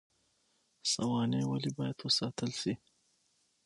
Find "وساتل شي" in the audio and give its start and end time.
2.01-2.73